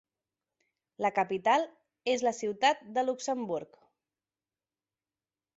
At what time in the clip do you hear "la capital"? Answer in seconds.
1.05-1.67